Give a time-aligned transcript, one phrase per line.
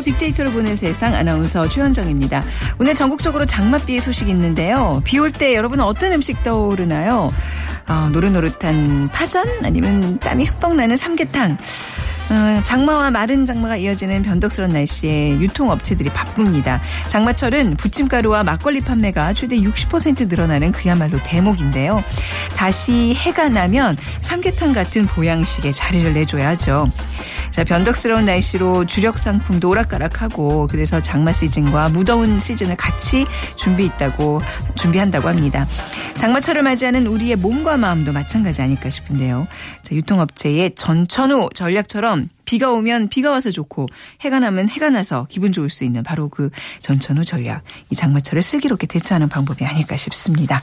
[0.00, 2.42] 빅데이터로 보는 세상 아나운서 최현정입니다.
[2.78, 5.00] 오늘 전국적으로 장맛비 소식이 있는데요.
[5.04, 7.30] 비 올 때 여러분은 어떤 음식 떠오르나요?
[7.88, 11.56] 어, 노릇노릇한 파전 아니면 땀이 흠뻑 나는 삼계탕.
[12.30, 16.80] 어, 장마와 마른 장마가 이어지는 변덕스러운 날씨에 유통업체들이 바쁩니다.
[17.08, 22.04] 장마철은 부침가루와 막걸리 판매가 최대 60% 늘어나는 그야말로 대목인데요.
[22.54, 26.90] 다시 해가 나면 삼계탕 같은 보양식에 자리를 내줘야죠.
[27.50, 33.26] 자, 변덕스러운 날씨로 주력 상품도 오락가락하고 그래서 장마 시즌과 무더운 시즌을 같이
[33.56, 34.40] 준비 있다고
[34.76, 35.66] 준비한다고 합니다.
[36.16, 39.46] 장마철을 맞이하는 우리의 몸과 마음도 마찬가지 아닐까 싶은데요.
[39.82, 43.86] 자, 유통업체의 전천후 전략처럼 비가 오면 비가 와서 좋고
[44.20, 47.62] 해가 나면 해가 나서 기분 좋을 수 있는 바로 그 전천후 전략.
[47.90, 50.62] 이 장마철을 슬기롭게 대처하는 방법이 아닐까 싶습니다.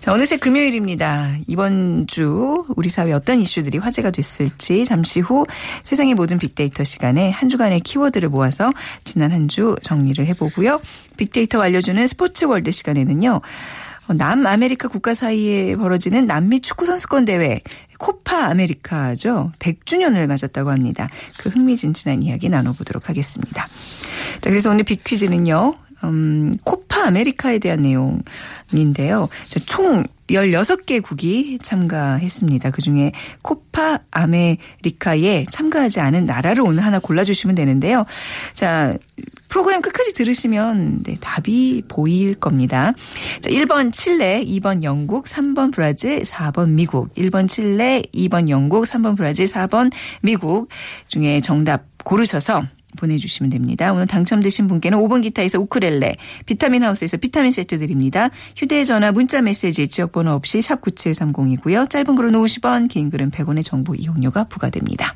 [0.00, 1.36] 자, 어느새 금요일입니다.
[1.46, 5.46] 이번 주 우리 사회 어떤 이슈들이 화제가 됐을지 잠시 후
[5.82, 8.70] 세상의 모든 빅데이터 시간에 한 주간의 키워드를 모아서
[9.04, 10.80] 지난 한 주 정리를 해보고요.
[11.16, 13.40] 빅데이터 알려주는 스포츠 월드 시간에는요.
[14.08, 17.60] 어, 남아메리카 국가 사이에 벌어지는 남미 축구 선수권 대회
[17.98, 19.52] 코파 아메리카죠.
[19.58, 21.08] 100주년을 맞았다고 합니다.
[21.38, 23.68] 그 흥미진진한 이야기 나눠보도록 하겠습니다.
[24.40, 25.74] 자, 그래서 오늘 빅퀴즈는요.
[26.04, 29.28] 음, 코파 아메리카에 대한 내용인데요.
[29.48, 32.70] 자, 총 16개국이 참가했습니다.
[32.70, 33.12] 그중에
[33.42, 38.04] 코파 아메리카에 참가하지 않은 나라를 오늘 하나 골라주시면 되는데요.
[38.54, 38.96] 자,
[39.48, 42.92] 프로그램 끝까지 들으시면 네, 답이 보일 겁니다.
[43.40, 47.12] 자, 1번 칠레, 2번 영국, 3번 브라질, 4번 미국.
[47.14, 49.92] 1번 칠레, 2번 영국, 3번 브라질, 4번
[50.22, 50.68] 미국
[51.08, 52.64] 중에 정답 고르셔서
[52.96, 53.92] 보내주시면 됩니다.
[53.92, 58.30] 오늘 당첨되신 분께는 5번 기타에서 우크렐레, 비타민 하우스에서 비타민 세트 드립니다.
[58.56, 61.88] 휴대전화, 문자 메시지, 지역번호 없이 샵 9730이고요.
[61.90, 65.14] 짧은 글은 50원, 긴 글은 100원의 정보 이용료가 부과됩니다.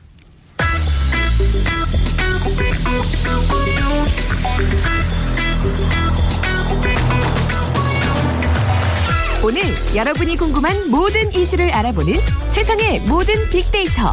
[9.43, 9.63] 오늘
[9.97, 12.13] 여러분이 궁금한 모든 이슈를 알아보는
[12.51, 14.13] 세상의 모든 빅데이터.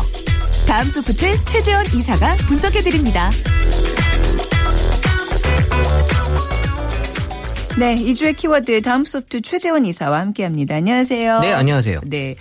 [0.68, 3.30] 다음 소프트 최재원 이사가 분석해드립니다.
[7.78, 10.76] 네, 2주의 키워드 다음 소프트 최재원 이사와 함께합니다.
[10.76, 11.40] 안녕하세요.
[11.42, 12.02] 네, 안녕하세요.
[12.06, 12.36] 네,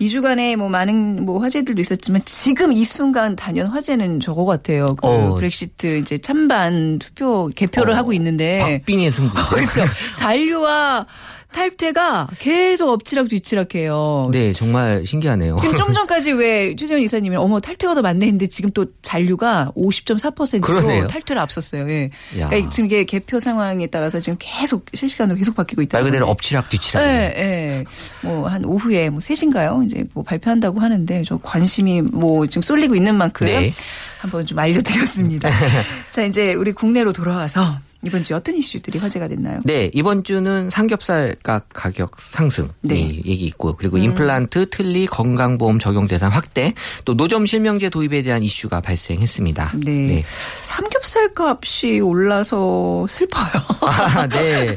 [0.00, 4.94] 2주간에 뭐 많은 뭐 화제들도 있었지만 지금 이 순간 단연 화제는 저거 같아요.
[4.94, 5.34] 그 어.
[5.34, 9.34] 브렉시트 이제 찬반 투표 개표를 어, 하고 있는데 박빙의 승부.
[9.50, 9.84] 그렇죠.
[10.16, 11.06] 잔류와
[11.52, 14.28] 탈퇴가 계속 엎치락 뒤치락해요.
[14.32, 15.56] 네, 정말 신기하네요.
[15.60, 20.60] 지금 좀 전까지 왜 최재원 이사님이 어머 탈퇴가 더 많네 했는데 지금 또 잔류가 50.4%로
[20.60, 21.06] 그러네요.
[21.06, 21.88] 탈퇴를 앞섰어요.
[21.90, 22.10] 예.
[22.38, 22.48] 야.
[22.48, 25.98] 그러니까 지금 이게 개표 상황에 따라서 지금 계속 실시간으로 계속 바뀌고 있다.
[25.98, 27.02] 말 그대로 엎치락 뒤치락.
[27.04, 27.84] 예, 예.
[28.22, 29.84] 뭐한 오후에 뭐 3시인가요?
[29.84, 33.72] 이제 뭐 발표한다고 하는데 저 관심이 뭐 지금 쏠리고 있는 만큼 네.
[34.20, 35.48] 한번 좀 알려드렸습니다.
[36.10, 39.58] 자, 이제 우리 국내로 돌아와서 이번 주에 어떤 이슈들이 화제가 됐나요?
[39.64, 42.96] 네, 이번 주는 삼겹살가 가격 상승 네.
[42.96, 48.44] 이 얘기 있고 그리고 임플란트, 틀니, 건강보험 적용 대상 확대, 또 노점 실명제 도입에 대한
[48.44, 49.72] 이슈가 발생했습니다.
[49.84, 50.22] 네.
[50.62, 53.46] 삼겹살 값이 올라서 슬퍼요.
[53.80, 54.76] 아, 네.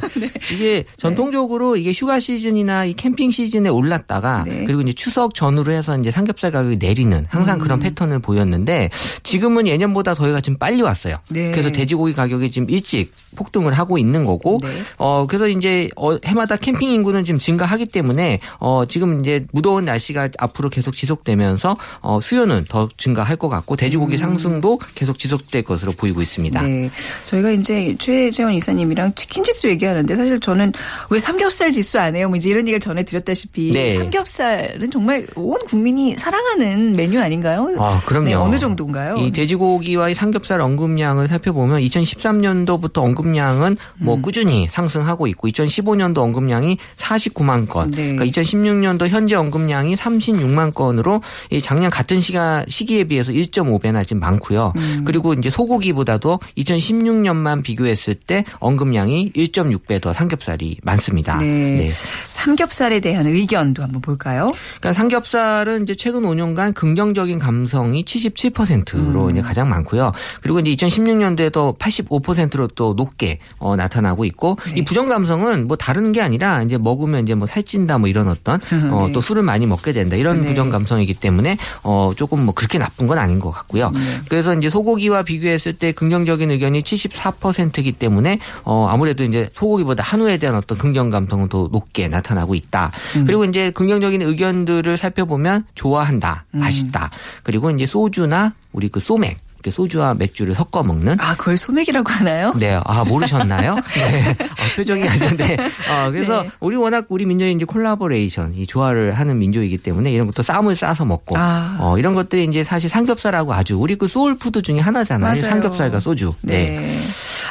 [0.51, 4.65] 이게 전통적으로 이게 휴가 시즌이나 이 캠핑 시즌에 올랐다가 네.
[4.65, 7.83] 그리고 이제 추석 전후로 해서 이제 삼겹살 가격이 내리는 항상 그런 음.
[7.83, 8.89] 패턴을 보였는데
[9.21, 11.17] 지금은 예년보다 더위가 좀 빨리 왔어요.
[11.29, 11.51] 네.
[11.51, 14.69] 그래서 돼지고기 가격이 지금 일찍 폭등을 하고 있는 거고 네.
[14.97, 20.29] 어 그래서 이제 어, 해마다 캠핑 인구는 지금 증가하기 때문에 어 지금 이제 무더운 날씨가
[20.37, 26.21] 앞으로 계속 지속되면서 어 수요는 더 증가할 것 같고 돼지고기 상승도 계속 지속될 것으로 보이고
[26.21, 26.61] 있습니다.
[26.61, 26.81] 음.
[26.81, 26.91] 네.
[27.25, 30.73] 저희가 이제 최재원 이사님이랑 치킨 지수 얘기하는데 사실 저는
[31.09, 32.27] 왜 삼겹살 지수 안 해요?
[32.27, 33.95] 뭐 이제 이런 얘기를 전해 드렸다시피 네.
[33.95, 37.75] 삼겹살은 정말 온 국민이 사랑하는 메뉴 아닌가요?
[37.79, 38.25] 아, 그럼요.
[38.25, 39.17] 네, 어느 정도인가요?
[39.17, 44.21] 이 돼지고기와 이 삼겹살 언급량을 살펴보면 2013년도부터 2017년부터 언급량은 뭐 음.
[44.21, 47.91] 꾸준히 상승하고 있고 2015년도 언급량이 49만 건.
[47.91, 48.15] 네.
[48.15, 54.73] 그러니까 2016년도 현재 언급량이 36만 건으로 이 작년 같은 시가 시기에 비해서 1.5배나 지금 많고요.
[54.77, 55.03] 음.
[55.05, 61.37] 그리고 이제 소고기보다도 2016년만 비교했을 때 언급량이 1.6배 더 삼겹살이 많습니다.
[61.37, 61.89] 네.
[62.27, 64.51] 삼겹살에 대한 의견도 한번 볼까요?
[64.79, 69.31] 그러니까 삼겹살은 이제 최근 5년간 긍정적인 감성이 77%로 음.
[69.31, 70.11] 이제 가장 많고요.
[70.41, 74.79] 그리고 이제 2016년도에도 85%로 또 높게 어, 나타나고 있고 네.
[74.79, 78.59] 이 부정 감성은 뭐 다른 게 아니라 이제 먹으면 이제 뭐 살찐다 뭐 이런 어떤
[78.91, 79.11] 어, 네.
[79.11, 80.47] 또 술을 많이 먹게 된다 이런 네.
[80.47, 83.91] 부정 감성이기 때문에 어, 조금 뭐 그렇게 나쁜 건 아닌 것 같고요.
[83.91, 83.99] 네.
[84.29, 90.55] 그래서 이제 소고기와 비교했을 때 긍정적인 의견이 74%이기 때문에 어, 아무래도 이제 소고기보다 한우에 대한
[90.55, 92.91] 어떤 긍정 감성은 더 높게 나타나고 있다.
[93.15, 93.25] 음.
[93.25, 96.59] 그리고 이제 긍정적인 의견들을 살펴보면 좋아한다, 음.
[96.59, 97.11] 맛있다.
[97.43, 99.39] 그리고 이제 소주나 우리 그 소맥,
[99.69, 102.53] 소주와 맥주를 섞어 먹는 아, 그걸 소맥이라고 하나요?
[102.57, 103.75] 네, 아 모르셨나요?
[103.93, 105.57] 네, 어, 표정이 아닌데,
[105.89, 106.49] 어, 그래서 네.
[106.59, 111.05] 우리 워낙 우리 민족이 이제 콜라보레이션, 이 조화를 하는 민족이기 때문에 이런 것도 쌈을 싸서
[111.05, 111.77] 먹고, 아.
[111.79, 115.33] 어, 이런 것들이 이제 사실 삼겹살하고 아주 우리 그 soul food 중에 하나잖아요.
[115.33, 115.41] 맞아요.
[115.41, 116.33] 삼겹살과 소주.
[116.41, 116.97] 네.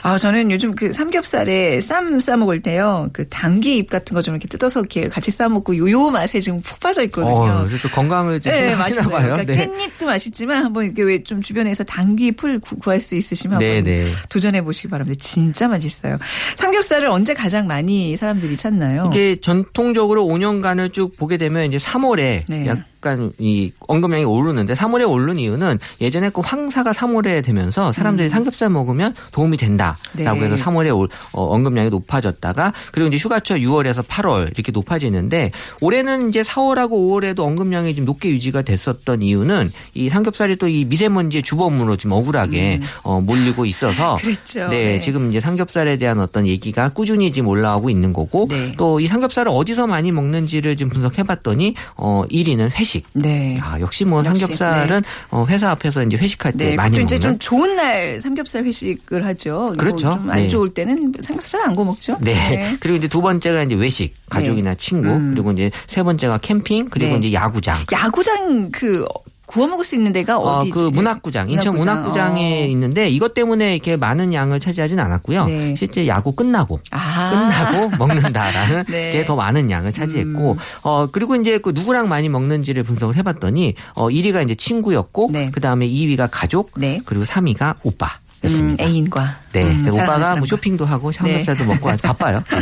[0.03, 3.09] 아, 저는 요즘 그 삼겹살에 쌈 싸먹을 때요.
[3.13, 6.79] 그 당귀잎 같은 거 좀 이렇게 뜯어서 이렇게 같이 싸먹고 요, 요 맛에 지금 푹
[6.81, 7.35] 빠져 있거든요.
[7.35, 9.09] 어, 그래서 또 건강을 좀 네, 맛있어요.
[9.09, 9.37] 봐요.
[9.37, 13.77] 그러니까 깻잎도 맛있지만 한번 이렇게 왜 좀 주변에서 당귀 풀 구- 구할 수 있으시면 네,
[13.77, 14.07] 한번 네.
[14.29, 15.19] 도전해 보시기 바랍니다.
[15.23, 16.19] 진짜 맛있어요.
[16.57, 19.11] 삼겹살을 언제 가장 많이 사람들이 찾나요?
[19.13, 22.67] 이게 전통적으로 5년간을 쭉 보게 되면 이제 3월에 네.
[22.67, 28.71] 약 간 이 언급량이 오르는데 3월에 오른 이유는 예전에 그 황사가 3월에 되면서 사람들이 삼겹살
[28.71, 30.41] 먹으면 도움이 된다라고 음.
[30.41, 30.41] 네.
[30.41, 36.43] 해서 3월에 올, 어, 언급량이 높아졌다가 그리고 이제 휴가철 6월에서 8월 이렇게 높아지는데 올해는 이제
[36.43, 42.13] 4월하고 5월에도 언급량이 좀 높게 유지가 됐었던 이유는 이 삼겹살이 또 이 미세먼지의 주범으로 지금
[42.13, 44.19] 억울하게 어, 몰리고 있어서 음.
[44.23, 44.69] 그렇죠.
[44.69, 45.01] 네, 네.
[45.01, 48.73] 지금 이제 삼겹살에 대한 어떤 얘기가 꾸준히 지금 올라오고 있는 거고 네.
[48.77, 52.90] 또이 삼겹살을 어디서 많이 먹는지를 좀 분석해봤더니 어 1위는 회식.
[53.13, 53.59] 네.
[53.61, 57.05] 아 역시 뭐 역시, 삼겹살은 어, 회사 앞에서 이제 회식할 때 네, 많이 먹는.
[57.05, 59.73] 이제 좀 좋은 날 삼겹살 회식을 하죠.
[59.79, 59.99] 그렇죠.
[59.99, 60.49] 좀안 네.
[60.49, 62.19] 좋을 때는 삼겹살 안 구워 먹죠.
[62.21, 62.77] 네.
[62.81, 65.33] 그리고 이제 두 번째가 이제 외식, 가족이나 친구, 음.
[65.35, 67.27] 그리고 이제 세 번째가 캠핑, 그리고 네.
[67.27, 67.85] 이제 야구장.
[67.93, 69.05] 야구장 그
[69.51, 70.73] 구워 먹을 수 있는 데가 어, 어디지?
[70.73, 72.67] 그 문학구장, 인천 문학구장 에 어.
[72.67, 75.47] 있는데 이것 때문에 이렇게 많은 양을 차지하진 않았고요.
[75.47, 75.75] 네.
[75.77, 77.31] 실제 야구 끝나고 아.
[77.31, 79.11] 끝나고 먹는다라는 네.
[79.11, 80.59] 게더 많은 양을 차지했고 음.
[80.83, 85.51] 어 그리고 이제 그 누구랑 많이 먹는지를 분석을 해봤더니 어 1위가 이제 친구였고 네.
[85.53, 87.01] 그 다음에 2위가 가족 네.
[87.05, 88.09] 그리고 3위가 음, 오빠
[88.45, 88.85] 였습니다.
[88.85, 89.39] 애인과.
[89.53, 90.47] 네, 음, 오빠가 뭐.
[90.47, 92.43] 쇼핑도 하고 삼겹살도 먹고 아주 바빠요.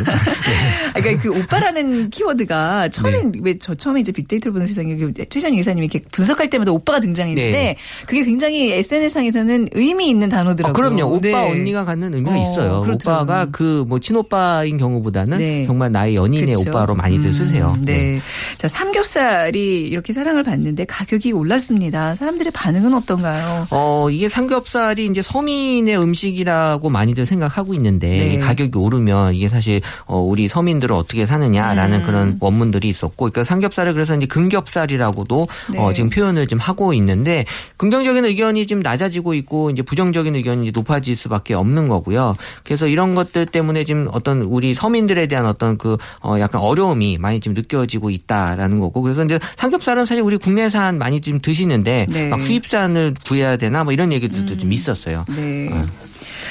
[0.95, 3.41] 아, 그러니까 그 오빠라는 키워드가 처음엔 네.
[3.43, 7.77] 왜저 처음에 이제 빅데이터를 보는 세상에 그 최전희 이사님이 이렇게 분석할 때마다 오빠가 등장했는데 네.
[8.07, 10.73] 그게 굉장히 SNS상에서는 의미 있는 아, 단어더라고요.
[10.73, 11.15] 그럼요.
[11.15, 11.35] 오빠 네.
[11.51, 12.81] 언니가 갖는 의미가 어, 있어요.
[12.83, 13.23] 그렇더라고요.
[13.25, 15.67] 오빠가 그 뭐 친오빠인 경우보다는 네.
[15.67, 16.71] 정말 나의 연인의 그쵸?
[16.71, 17.77] 오빠로 많이들 음, 쓰세요.
[17.83, 18.21] 네.
[18.57, 22.15] 자, 삼겹살이 이렇게 사랑을 받는데 가격이 올랐습니다.
[22.17, 23.67] 사람들의 반응은 어떤가요?
[23.71, 25.23] 어, 이게 삼겹살이 이제
[25.69, 28.39] 서민의 음식이라고 많이들 생각하고 있는데 네.
[28.39, 32.03] 가격이 오르면 이게 사실 어, 우리 서민들은 어떻게 사느냐라는 음.
[32.05, 35.79] 그런 원문들이 있었고 그러니까 삼겹살을 그래서 이제 금겹살이라고도 네.
[35.79, 37.45] 어, 지금 표현을 좀 하고 있는데
[37.77, 42.37] 긍정적인 의견이 좀 낮아지고 있고 이제 부정적인 의견이 높아질 수밖에 없는 거고요.
[42.65, 47.41] 그래서 이런 것들 때문에 지금 어떤 우리 서민들에 대한 어떤 그 어, 약간 어려움이 많이
[47.41, 52.25] 지금 느껴지고 있다라는 거고 그래서 이제 삼겹살은 사실 우리 국내산 많이 지금 드시는데 네.
[52.25, 52.31] 음.
[52.31, 55.27] 막 수입산을 구해야 되나 뭐 이런 얘기들도 좀 있었어요.
[55.29, 55.58] 네.
[55.73, 56.09] 어.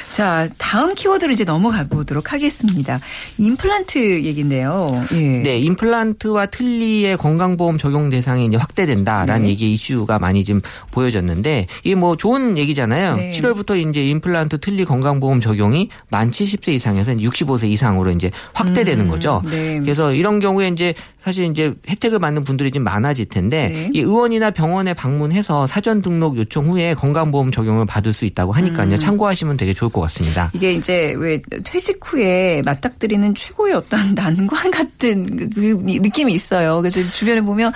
[0.10, 3.00] 자, 다음 키워드로 이제 넘어가 보도록 하겠습니다.
[3.38, 4.88] 임플란트 얘기인데요.
[5.14, 5.16] 예.
[5.44, 9.50] 네, 임플란트와 틀니의 건강보험 적용 대상이 이제 확대된다라는 네.
[9.50, 13.14] 얘기 이슈가 많이 좀 보여졌는데 이게 뭐 좋은 얘기잖아요.
[13.14, 13.32] 네.
[13.32, 19.42] 7월부터 이제 임플란트 틀니 건강보험 적용이 만 70세 이상에서 65세 이상으로 이제 확대되는 음, 거죠.
[19.50, 19.80] 네.
[19.80, 20.94] 그래서 이런 경우에 이제
[21.28, 23.90] 사실 이제 혜택을 받는 분들이 좀 많아질 텐데 네.
[23.94, 28.94] 이 의원이나 병원에 방문해서 사전 등록 요청 후에 건강보험 적용을 받을 수 있다고 하니까요.
[28.94, 28.98] 음.
[28.98, 30.50] 참고하시면 되게 좋을 것 같습니다.
[30.54, 36.78] 이게 이제 왜 퇴직 후에 맞닥뜨리는 최고의 어떤 난관 같은 그- 그 느낌이 있어요.
[36.78, 37.74] 그래서 주변에 보면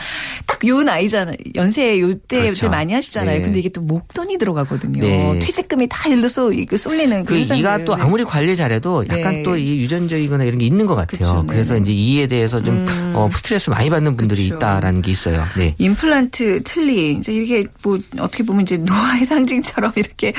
[0.47, 1.35] 딱 요 나이잖아요.
[1.55, 2.69] 연세 요때 그렇죠.
[2.69, 3.37] 많이 하시잖아요.
[3.39, 3.41] 네.
[3.41, 5.01] 근데 이게 또 목돈이 들어가거든요.
[5.01, 5.39] 네.
[5.39, 6.07] 퇴직금이 다
[6.53, 7.59] 이거 쏠리는 그 현상들.
[7.59, 8.01] 이가 또 네.
[8.03, 9.43] 아무리 관리 잘해도 약간 네.
[9.43, 11.41] 또이 유전적이거나 이런 게 있는 것 같아요.
[11.41, 11.47] 네.
[11.47, 13.11] 그래서 이제 이에 대해서 좀 음.
[13.15, 14.55] 어, 스트레스 많이 받는 분들이 그쵸.
[14.55, 15.43] 있다라는 게 있어요.
[15.57, 15.75] 네.
[15.77, 20.33] 임플란트 틀니 이제 이게 뭐 어떻게 보면 이제 노화의 상징처럼 이렇게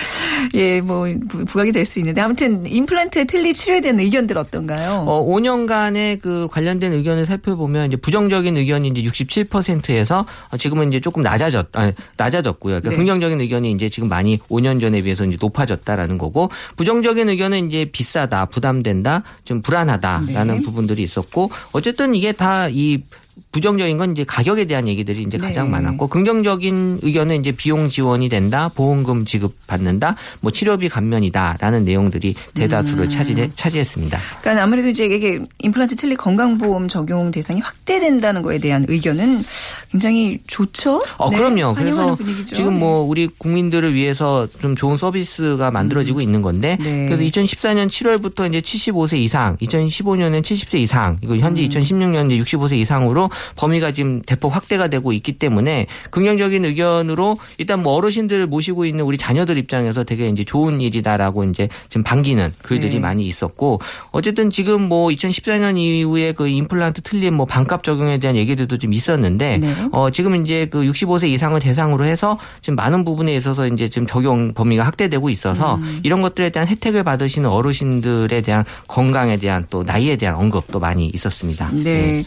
[0.55, 1.07] 예뭐
[1.47, 5.05] 부각이 될 수 있는데 아무튼 임플란트 틀니 치료에 대한 의견들 어떤가요?
[5.07, 10.25] 어, 5년간의 그 관련된 의견을 살펴보면 이제 부정적인 의견이 이제 67%에서
[10.59, 12.81] 지금은 이제 조금 낮아졌, 아니, 낮아졌고요.
[12.81, 12.97] 그러니까 네.
[12.97, 18.47] 긍정적인 의견이 이제 지금 많이 5년 전에 비해서 이제 높아졌다라는 거고 부정적인 의견은 이제 비싸다,
[18.47, 20.61] 부담된다, 좀 불안하다라는 네.
[20.63, 23.15] 부분들이 있었고 어쨌든 이게 다이 deep
[23.53, 25.73] 부정적인 건 이제 가격에 대한 얘기들이 이제 가장 네.
[25.73, 33.05] 많았고 긍정적인 의견은 이제 비용 지원이 된다, 보험금 지급 받는다, 뭐 치료비 감면이다라는 내용들이 대다수를
[33.05, 33.09] 음.
[33.11, 34.19] 차지 차지했습니다.
[34.41, 39.43] 그러니까 아무래도 이제 이게 임플란트 틀니 건강보험 적용 대상이 확대된다는 거에 대한 의견은
[39.91, 41.03] 굉장히 좋죠.
[41.19, 41.75] 어, 네, 그럼요.
[41.75, 42.57] 그래서 분위기죠.
[42.57, 42.81] 지금 네.
[42.81, 47.07] 뭐 우리 국민들을 위해서 좀 좋은 서비스가 만들어지고 있는 건데 네.
[47.07, 51.69] 그래서 2014년 7월부터 이제 75세 이상, 2015년엔 70세 이상, 이거 현재 음.
[51.69, 57.95] 2016년 이제 65세 이상으로 범위가 지금 대폭 확대가 되고 있기 때문에 긍정적인 의견으로 일단 뭐
[57.95, 63.01] 어르신들을 모시고 있는 우리 자녀들 입장에서 되게 이제 좋은 일이다라고 이제 지금 반기는 글들이 네.
[63.01, 63.81] 많이 있었고
[64.11, 69.59] 어쨌든 지금 뭐 2014년 이후에 그 임플란트 틀린 뭐 반값 적용에 대한 얘기들도 좀 있었는데
[69.59, 69.75] 네.
[69.93, 74.53] 어, 지금 이제 그 65세 이상을 대상으로 해서 지금 많은 부분에 있어서 이제 지금 적용
[74.55, 76.01] 범위가 확대되고 있어서 음.
[76.03, 81.71] 이런 것들에 대한 혜택을 받으시는 어르신들에 대한 건강에 대한 또 나이에 대한 언급도 많이 있었습니다.
[81.73, 82.23] 네.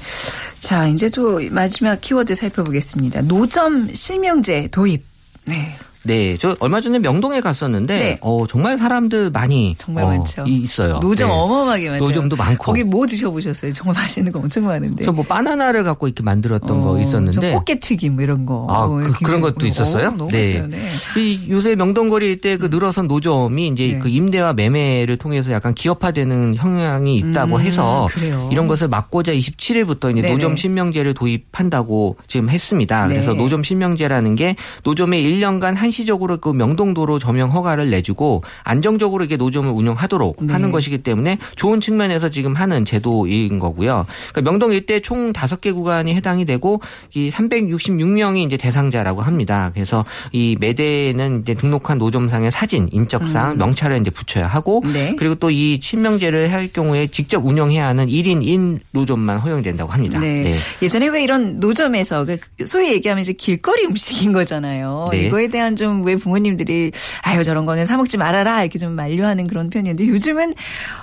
[0.60, 3.22] 자, 이제 또 마지막 키워드 살펴보겠습니다.
[3.24, 5.04] 노점 실명제 도입.
[5.46, 5.76] 네.
[6.06, 8.18] 네, 저 얼마 전에 명동에 갔었는데 네.
[8.22, 10.44] 어, 정말 사람들 많이 정말 어, 많죠.
[10.48, 11.00] 이- 있어요.
[11.00, 11.34] 노점 네.
[11.34, 12.06] 어마어마하게 많죠.
[12.06, 12.64] 노점도 많고.
[12.64, 13.74] 거기 뭐 드셔보셨어요?
[13.74, 15.04] 정말 맛있는 거 엄청 많은데.
[15.06, 18.68] 저 뭐 바나나를 갖고 이렇게 만들었던 거 어, 있었는데 저 꽃게 튀김 뭐 이런 거.
[18.70, 20.12] 아, 어, 그- 그런 것도 어, 있었어요?
[20.12, 20.40] 너무 네.
[20.40, 20.68] 맛있어요.
[20.68, 20.78] 네.
[21.18, 24.00] 이 요새 명동거리 일대 그 늘어선 노점이 이제 네.
[24.00, 28.50] 그 임대와 매매를 통해서 약간 기업화되는 성향이 있다고 음, 해서 그래요?
[28.52, 30.34] 이런 것을 막고자 27일부터 이제 네네.
[30.34, 33.08] 노점 실명제를 도입한다고 지금 했습니다.
[33.08, 33.16] 네.
[33.16, 39.38] 그래서 노점 실명제라는 게 노점에 1년간 한 시적으로 그 명동도로 점용 허가를 내주고 안정적으로 이게
[39.38, 40.54] 노점을 운영하도록 네.
[40.54, 44.06] 하는 것이기 때문에 좋은 측면에서 지금 하는 제도인 거고요.
[44.32, 46.82] 그러니까 명동 일대 총 5개 구간이 해당이 되고
[47.14, 49.72] 이 366명이 이제 대상자라고 합니다.
[49.74, 54.92] 그래서 이 매대는 이제 등록한 노점상의 사진, 인적사항, 명찰을 이제 붙여야 하고 음.
[54.92, 55.16] 네.
[55.18, 60.20] 그리고 또이 실명제를 할 경우에 직접 운영해야 하는 1인 1 노점만 허용된다고 합니다.
[60.20, 60.54] 네.
[60.82, 65.08] 예전에 왜 이런 노점에서 그 소위 얘기하면 이제 길거리 음식인 거잖아요.
[65.12, 65.28] 네.
[65.28, 66.92] 이거에 대한 좀왜 부모님들이
[67.24, 70.54] 아유 저런 거는 사 먹지 말아라 이렇게 좀 만류하는 그런 편이었는데 요즘은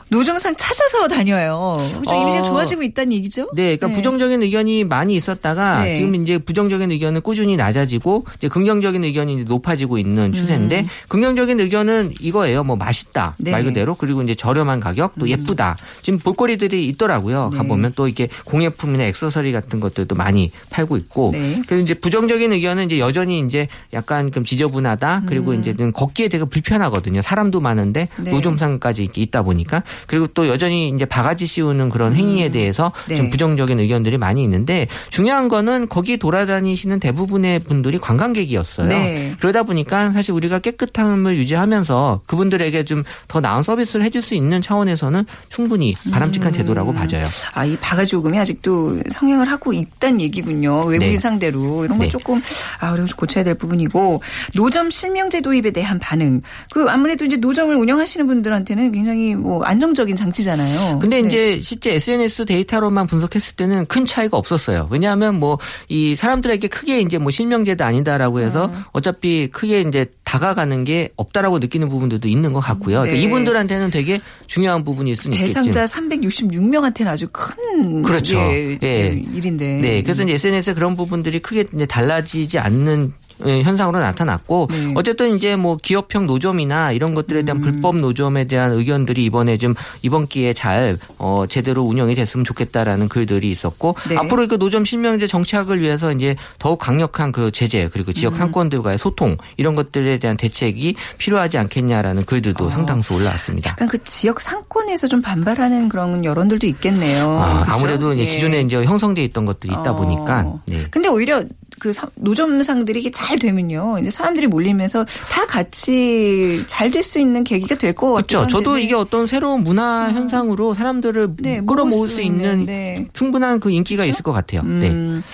[0.09, 1.77] 노점상 찾아서 다녀요.
[2.05, 2.21] 좀 어.
[2.23, 3.49] 이미지가 좋아지고 있다는 얘기죠?
[3.55, 5.97] 네, 그러니까 부정적인 의견이 많이 있었다가 네.
[5.97, 12.63] 지금 이제 부정적인 의견은 꾸준히 낮아지고 이제 긍정적인 의견이 높아지고 있는 추세인데 긍정적인 의견은 이거예요.
[12.65, 13.45] 뭐 맛있다 음.
[13.45, 13.51] 네.
[13.51, 15.77] 말 그대로 그리고 이제 저렴한 가격 또 예쁘다.
[16.03, 17.49] 지금 볼거리들이 있더라고요.
[17.51, 17.57] 네.
[17.59, 21.63] 가보면 또 이렇게 공예품이나 액세서리 같은 것들도 많이 팔고 있고 네.
[21.67, 25.23] 그리고 이제 부정적인 의견은 이제 여전히 이제 약간 좀 지 저분하다.
[25.27, 27.23] 그리고 이제 좀 걷기에 되게 불편하거든요.
[27.23, 28.25] 사람도 많은데 음.
[28.25, 28.31] 네.
[28.33, 33.17] 노점상까지 있다 보니까 그리고 또 여전히 이제 바가지 씌우는 그런 행위에 대해서 네.
[33.17, 38.89] 좀 부정적인 의견들이 많이 있는데 중요한 거는 거기 돌아다니시는 대부분의 분들이 관광객이었어요.
[38.89, 39.35] 네.
[39.39, 45.25] 그러다 보니까 사실 우리가 깨끗함을 유지하면서 그분들에게 좀 더 나은 서비스를 해줄 수 있는 차원에서는
[45.49, 47.27] 충분히 바람직한 제도라고 봐져요.
[47.55, 50.81] 아, 이 바가지 요금이 아직도 성행을 하고 있다는 얘기군요.
[50.85, 51.19] 외국인 네.
[51.19, 51.85] 상대로.
[51.85, 52.09] 이런 거 네.
[52.09, 52.41] 조금,
[52.81, 54.21] 아, 좀 고쳐야 될 부분이고.
[54.63, 56.43] 노점 실명제 도입에 대한 반응.
[56.71, 60.99] 그 아무래도 이제 노점을 운영하시는 분들한테는 굉장히 뭐 안정적인 장치잖아요.
[61.01, 61.29] 근데 네.
[61.29, 64.89] 이제 실제 SNS 데이터로만 분석했을 때는 큰 차이가 없었어요.
[64.91, 68.83] 왜냐하면 뭐 이 사람들에게 크게 이제 뭐 실명제도 아니다라고 해서 음.
[68.93, 73.03] 어차피 크게 이제 다가가는 게 없다라고 느끼는 부분들도 있는 것 같고요.
[73.03, 73.11] 네.
[73.11, 75.63] 그러니까 이분들한테는 되게 중요한 부분이 있을 수는 있겠죠.
[75.63, 78.37] 대상자 366명한테는 아주 큰 그렇죠.
[78.39, 79.23] 예, 예.
[79.35, 79.79] 일인데.
[79.81, 84.93] 네, 그래서 이제 SNS에 그런 부분들이 크게 이제 달라지지 않는 예, 현상으로 나타났고 네.
[84.95, 87.61] 어쨌든 이제 뭐 기업형 노점이나 이런 것들에 대한 음.
[87.63, 93.51] 불법 노점에 대한 의견들이 이번에 좀 이번 기회에 잘 어, 제대로 운영이 됐으면 좋겠다라는 글들이
[93.51, 94.17] 있었고 네.
[94.17, 98.15] 앞으로 그 노점 실명제 정착을 위해서 이제 더욱 강력한 그 제재 그리고 음.
[98.15, 102.71] 지역 상권들과의 소통 이런 것들에 대한 대책이 필요하지 않겠냐라는 글들도 어.
[102.71, 103.71] 상당수 올라왔습니다.
[103.71, 107.39] 약간 그 지역 상권에서 좀 반발하는 그런 여론들도 있겠네요.
[107.41, 107.65] 아?
[107.69, 108.27] 아무래도 이제 예.
[108.27, 109.97] 기존에 이제 형성돼 있던 것들이 있다 어.
[109.97, 110.85] 보니까 네.
[110.91, 111.43] 근데 오히려
[111.83, 113.99] 그 사- 노점상들이 이게 잘 되면요.
[114.01, 118.47] 이제 사람들이 몰리면서 다 같이 잘 될 수 있는 계기가 될 것 같아요.
[118.47, 118.49] 그렇죠.
[118.59, 123.09] 저도 이게 어떤 새로운 문화 현상으로 사람들을 네, 끌어모을 모을 수수 있는 네.
[123.15, 124.63] 충분한 그 인기가 있을 것 같아요.
[124.63, 124.91] 네.
[124.91, 125.25] 음.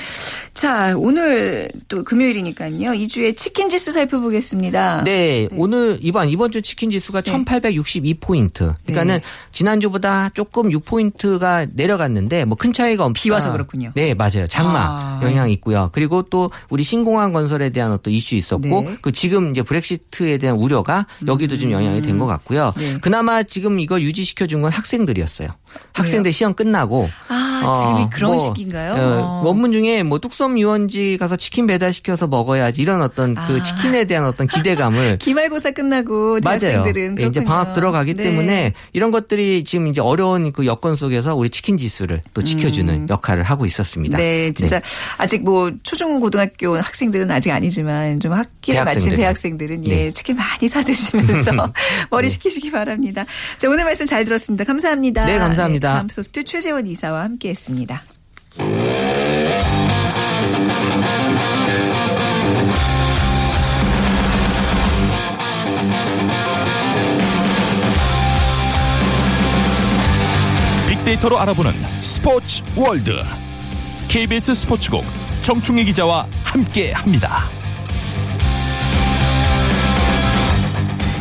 [0.59, 2.91] 자, 오늘 또 금요일이니까요.
[2.91, 5.05] 2주의 치킨 지수 살펴보겠습니다.
[5.05, 7.31] 네, 오늘 이번 이번 주 치킨 지수가 네.
[7.33, 8.75] 1862포인트.
[8.85, 9.21] 그러니까는
[9.53, 13.13] 지난주보다 조금 6포인트가 내려갔는데 뭐 큰 차이가 없.
[13.15, 13.93] 비 와서 그렇군요.
[13.95, 14.49] 네, 맞아요.
[14.49, 15.21] 장마 아.
[15.23, 15.91] 영향이 있고요.
[15.93, 18.97] 그리고 또 우리 신공항 건설에 대한 어떤 이슈 있었고 네.
[19.01, 22.73] 그 지금 이제 브렉시트에 대한 우려가 여기도 좀 영향이 된 것 같고요.
[22.77, 22.99] 네.
[23.01, 25.51] 그나마 지금 이거 유지시켜 준 건 학생들이었어요.
[25.93, 28.95] 학생들 시험 끝나고 아, 지금이 그런 시기인가요?
[28.95, 29.43] 어, 어.
[29.45, 33.63] 원문 중에 뭐 뚝섬 유원지 가서 치킨 배달 시켜서 먹어야지 이런 어떤 그 아.
[33.63, 36.59] 치킨에 대한 어떤 기대감을 기말고사 끝나고 맞아요.
[36.59, 37.45] 대학생들은 네, 이제.
[37.45, 38.23] 방학 들어가기 네.
[38.25, 43.43] 때문에 이런 것들이 지금 이제 어려운 그 여건 속에서 우리 치킨 지수를 또 지켜주는 역할을
[43.43, 44.17] 하고 있었습니다.
[44.17, 44.19] 음.
[44.19, 44.81] 네, 진짜
[45.19, 49.87] 아직 뭐 초중 고등학교 학생들은 아직 아니지만 좀 학기를 마친 대학생들은.
[49.87, 50.13] 예 네.
[50.13, 51.53] 치킨 많이 사 드시면서
[52.11, 53.27] 머리 식히시기 바랍니다.
[53.59, 54.65] 자 오늘 말씀 잘 들었습니다.
[54.65, 55.27] 감사합니다.
[55.27, 55.93] 네, 감사합니다.
[55.93, 58.03] 다음 소프트 최재원 이사와 함께했습니다.
[71.09, 71.73] 빅데이터로 알아보는
[72.03, 73.13] 스포츠 월드
[74.09, 75.03] KBS 스포츠국
[75.43, 77.45] 정충희 기자와 함께합니다.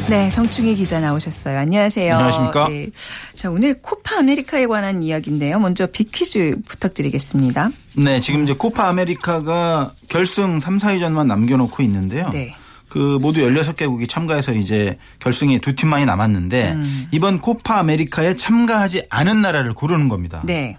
[0.09, 1.59] 네, 정충희 기자 나오셨어요.
[1.59, 2.13] 안녕하세요.
[2.13, 2.67] 안녕하십니까?
[2.69, 2.87] 네.
[3.33, 5.59] 자, 오늘 코파 아메리카에 관한 이야기인데요.
[5.59, 7.69] 먼저 빅퀴즈 부탁드리겠습니다.
[7.97, 12.29] 네, 지금 이제 코파 아메리카가 결승 3, 4위전만 남겨놓고 있는데요.
[12.31, 12.53] 네.
[12.89, 17.07] 그 모두 16개국이 참가해서 이제 결승에 두 팀만이 남았는데 음.
[17.11, 20.41] 이번 코파 아메리카에 참가하지 않은 나라를 고르는 겁니다.
[20.45, 20.77] 네.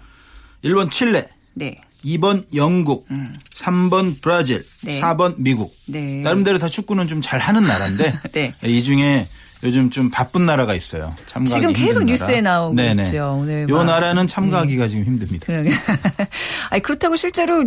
[0.63, 1.75] 1번 칠레, 네.
[2.03, 3.07] 2번 영국,
[3.55, 4.87] 3번 브라질, 음.
[4.87, 5.01] 네.
[5.01, 5.73] 4번 미국.
[5.85, 6.21] 네.
[6.21, 8.53] 나름대로 다 축구는 좀 잘하는 나라인데 네.
[8.63, 9.27] 이 중에
[9.61, 11.13] 요즘 좀 바쁜 나라가 있어요.
[11.25, 12.39] 참가하기 지금 계속 뉴스에.
[12.41, 13.03] 나오고 네네.
[13.03, 13.37] 있죠.
[13.41, 13.83] 오늘 요 막.
[13.85, 15.47] 나라는 참가하기가 지금 힘듭니다.
[16.71, 17.65] 아니 그렇다고 실제로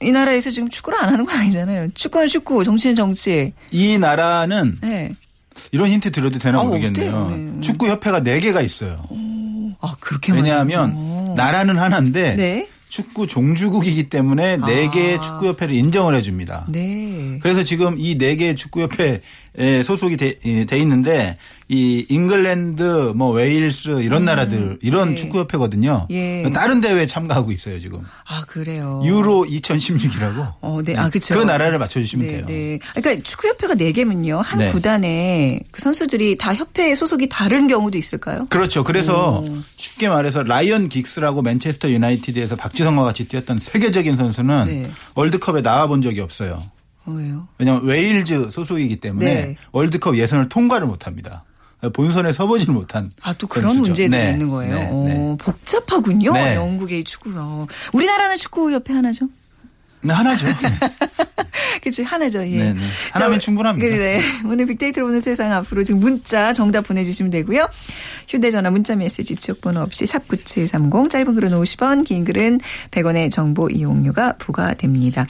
[0.00, 1.88] 이 나라에서 지금 축구를 안 하는 건 아니잖아요.
[1.94, 3.52] 축구는 축구, 정치는 정치.
[3.72, 5.12] 이 나라는 네.
[5.72, 7.30] 이런 힌트 드려도 되나 아, 모르겠네요.
[7.30, 7.60] 네.
[7.60, 9.04] 축구 협회가 4 개가 있어요.
[9.80, 11.34] 아 그렇게 왜냐하면 많아요?
[11.36, 12.68] 나라는 하나인데 네.
[12.88, 14.90] 축구 종주국이기 때문에 네 아.
[14.90, 16.66] 개의 축구 협회를 인정을 해줍니다.
[16.68, 17.38] 네.
[17.42, 19.20] 그래서 지금 이 네 개의 축구 협회
[19.58, 21.36] 에 소속이 돼, 예, 돼 있는데
[21.68, 25.16] 이 잉글랜드, 뭐 웨일스 이런 나라들 이런 네.
[25.16, 26.06] 축구 협회거든요.
[26.10, 26.48] 예.
[26.54, 28.02] 다른 대회에 참가하고 있어요 지금.
[28.24, 29.02] 아 그래요.
[29.04, 30.54] 유로 2016이라고.
[30.60, 30.96] 어, 네.
[30.96, 31.34] 아, 그쵸.
[31.34, 32.46] 그 나라를 맞춰주시면 네, 돼요.
[32.46, 32.78] 네.
[32.94, 34.38] 그러니까 축구 협회가 네 개면요.
[34.38, 34.68] 한 네.
[34.68, 38.46] 구단에 그 선수들이 다 협회에 소속이 다른 경우도 있을까요?
[38.50, 38.84] 그렇죠.
[38.84, 39.44] 그래서
[39.76, 44.90] 쉽게 말해서 라이언 긱스라고 맨체스터 유나이티드에서 박지성과 같이 뛰었던 세계적인 선수는 네.
[45.16, 46.62] 월드컵에 나와본 적이 없어요.
[47.08, 47.48] 어, 왜요?
[47.58, 49.56] 왜냐하면 웨일즈 소속이기 때문에 네.
[49.72, 51.44] 월드컵 예선을 통과를 못합니다.
[51.92, 53.10] 본선에 서보질 못한.
[53.22, 53.82] 아, 또 그런 선수죠.
[53.82, 54.32] 문제도 네.
[54.32, 54.74] 있는 거예요.
[54.74, 54.88] 네.
[54.90, 55.36] 어, 네.
[55.38, 56.32] 복잡하군요.
[56.32, 56.56] 네.
[56.56, 57.66] 영국의 축구가.
[57.92, 59.28] 우리나라는 축구 협회 하나죠?
[60.00, 60.46] 네, 하나죠.
[61.82, 62.40] 그치 하나죠.
[62.46, 62.58] 예.
[62.58, 62.80] 네, 네.
[63.12, 63.88] 하나면 자, 충분합니다.
[63.88, 64.22] 네, 네.
[64.44, 67.68] 오늘 빅데이터로 보는 세상 앞으로 지금 문자 정답 보내주시면 되고요.
[68.28, 75.26] 휴대전화 문자 메시지 지역번호 없이 샵9730 짧은 글은 50원 긴 글은 100원의 정보 이용료가 부과됩니다.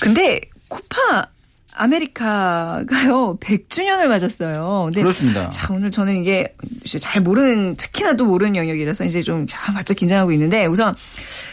[0.00, 1.26] 근데 코파
[1.74, 4.84] 아메리카가요 100주년을 맞았어요.
[4.86, 5.48] 근데 그렇습니다.
[5.50, 6.54] 자 오늘 저는 이게
[7.00, 10.94] 잘 모르는 특히나 또 모르는 영역이라서 이제 좀참 바짝 긴장하고 있는데 우선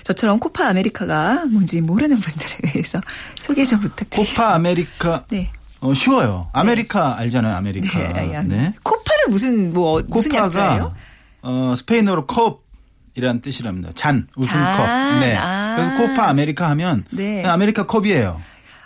[0.04, 3.00] 저처럼 코파 아메리카가 뭔지 모르는 분들을 위해서
[3.40, 4.34] 소개 좀 부탁드립니다.
[4.34, 5.24] 코파 아메리카.
[5.30, 5.52] 네.
[5.82, 6.48] 어, 쉬워요.
[6.54, 7.56] 아메리카 알잖아요.
[7.58, 8.00] 아메리카.
[8.00, 8.74] 네, 아, 네.
[8.82, 10.84] 코파는 무슨 뭐 무슨 약자예요?
[10.86, 10.96] 코파가
[11.44, 13.92] 어, 스페인어로 컵이라는 뜻이랍니다.
[13.94, 14.58] 잔, 우승컵.
[14.58, 15.36] 잔, 네.
[15.38, 15.76] 아.
[15.76, 17.46] 그래서 코파 아메리카 하면 네.
[17.46, 18.42] 아메리카 컵이에요.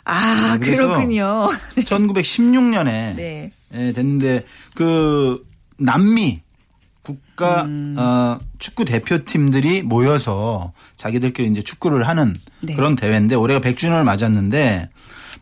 [0.10, 1.50] 아 네, 그래서 그렇군요.
[1.76, 3.52] 1916년에 네.
[3.72, 4.46] 됐는데
[4.76, 5.42] 그
[5.78, 6.42] 남미
[7.02, 7.96] 국가 음.
[7.98, 12.76] 어, 축구 대표팀들이 모여서 자기들끼리 이제 축구를 하는 네.
[12.76, 14.90] 그런 대회인데 올해가 100주년을 맞았는데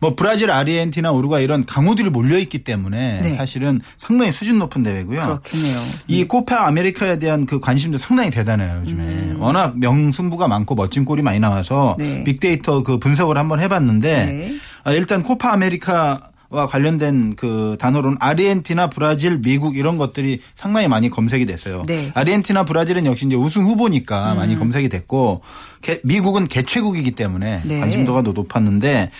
[0.00, 3.34] 뭐 브라질, 아르헨티나, 우루과이 이런 강호들이 몰려 있기 때문에 네.
[3.34, 5.20] 사실은 상당히 수준 높은 대회고요.
[5.42, 5.82] 그렇겠네요.
[6.06, 9.34] 이 코파 아메리카에 대한 그 관심도 상당히 대단해요, 요즘에.
[9.38, 12.04] 워낙 명승부가 많고 멋진 골이 많이 나와서 음.
[12.04, 12.24] 네.
[12.24, 14.54] 빅데이터 그 분석을 한번 해봤는데 네.
[14.84, 21.10] 아, 일단 코파 아메리카 와 관련된 그 단어로는 아르헨티나, 브라질, 미국 이런 것들이 상당히 많이
[21.10, 21.84] 검색이 됐어요.
[21.86, 22.06] 네.
[22.06, 22.10] 음.
[22.14, 25.42] 아르헨티나, 브라질은 역시 이제 우승 후보니까 많이 검색이 됐고
[25.82, 27.80] 개- 미국은 개최국이기 때문에 네.
[27.80, 29.10] 관심도가 더 높았는데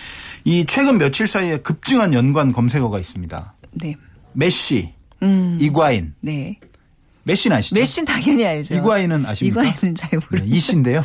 [0.45, 3.53] 이 최근 며칠 사이에 급증한 연관 검색어가 있습니다.
[3.71, 3.95] 네.
[4.33, 5.57] 메시, 음.
[5.59, 6.59] 이과인, 네.
[7.23, 7.75] 메시는 아시죠?
[7.75, 8.75] 메신 당연히 알죠.
[8.75, 9.61] 이과인은 아십니까?
[9.63, 10.43] 이과인은 잘 네, 모르.
[10.45, 11.03] 이씨인데요.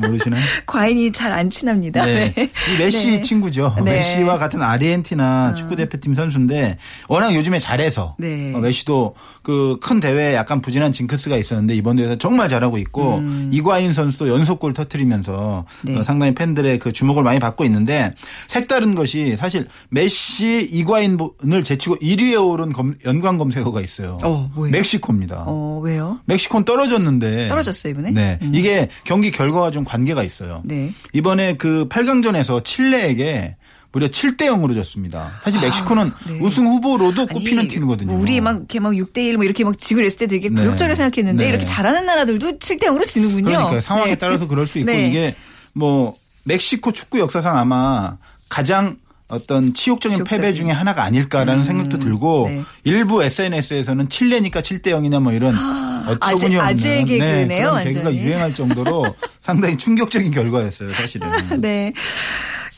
[0.00, 0.42] 모르시나요?
[0.66, 2.04] 과인이 잘 안 친합니다.
[2.04, 2.32] 네.
[2.34, 2.50] 네.
[2.74, 3.22] 이 메시 네.
[3.22, 3.74] 친구죠.
[3.84, 3.92] 네.
[3.92, 6.76] 메시와 같은 아르헨티나 축구 대표팀 선수인데
[7.08, 8.52] 워낙 요즘에 잘해서 네.
[8.54, 13.50] 어, 메시도 그 큰 대회에 약간 부진한 징크스가 있었는데 이번 대회에서 정말 잘하고 있고 음.
[13.52, 15.96] 이과인 선수도 연속골 터트리면서 네.
[15.96, 18.14] 어, 상당히 팬들의 그 주목을 많이 받고 있는데
[18.48, 24.18] 색다른 것이 사실 메시 이과인을 제치고 1위에 오른 검- 연관 검색어가 있어요.
[24.22, 24.50] 어?
[24.56, 25.44] 멕시코입니다.
[25.52, 26.20] 어, 왜요?
[26.24, 28.10] 멕시코는 떨어졌는데 떨어졌어요, 이번에?
[28.10, 28.38] 네.
[28.42, 28.54] 음.
[28.54, 30.62] 이게 경기 결과와 좀 관계가 있어요.
[30.64, 30.92] 네.
[31.12, 33.56] 이번에 그 8강전에서 칠레에게
[33.92, 35.38] 무려 7대 0으로 졌습니다.
[35.42, 36.38] 사실 멕시코는 네.
[36.40, 38.12] 우승 후보로도 꼽히는 아니, 팀이거든요.
[38.12, 40.54] 뭐 우리 막 이렇게 막 6대 1 뭐 이렇게 막 지고 이랬을 때 되게 네.
[40.54, 41.48] 굴욕적으로 생각했는데 네.
[41.50, 43.44] 이렇게 잘하는 나라들도 7대 0으로 지는군요.
[43.44, 44.16] 그러니까 상황에 네.
[44.16, 45.08] 따라서 그럴 수 있고 네.
[45.08, 45.36] 이게
[45.74, 48.16] 뭐 멕시코 축구 역사상 아마
[48.48, 48.96] 가장
[49.32, 50.42] 어떤 치욕적인 치욕적인.
[50.42, 52.62] 패배 중에 하나가 아닐까라는 생각도 들고 네.
[52.84, 55.56] 일부 SNS에서는 칠레니까 7대 0이냐 뭐 이런
[56.06, 58.18] 어처구니 아재- 없는 아재 개그네요, 그런 개그가 완전히.
[58.18, 59.06] 유행할 정도로
[59.40, 61.28] 상당히 충격적인 결과였어요, 사실은.
[61.62, 61.94] 네.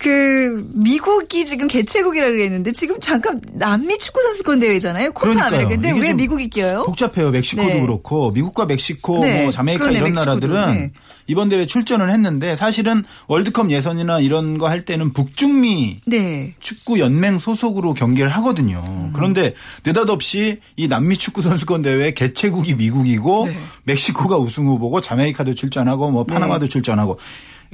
[0.05, 5.13] 그 미국이 지금 개최국이라 그랬는데 지금 잠깐 남미 축구 선수권 대회잖아요.
[5.15, 5.47] 코파 그러니까요.
[5.49, 5.69] 아메리카.
[5.71, 6.83] 근데 이게 왜좀 미국이 껴요?
[6.83, 7.31] 복잡해요.
[7.31, 7.81] 멕시코도 네.
[7.81, 9.45] 그렇고 미국과 멕시코, 네.
[9.45, 10.47] 뭐 자메이카 그러네, 이런 멕시코도.
[10.47, 10.91] 나라들은 네.
[11.27, 16.53] 이번 대회 출전을 했는데 사실은 월드컵 예선이나 이런 거 할 때는 북중미 네.
[16.61, 18.83] 축구 연맹 소속으로 경기를 하거든요.
[18.87, 19.11] 음.
[19.15, 19.55] 그런데
[19.87, 23.57] 느닷없이 이 남미 축구 선수권 대회 개최국이 미국이고 네.
[23.85, 27.19] 멕시코가 우승 후보고 자메이카도 출전하고 뭐 파나마도 출전하고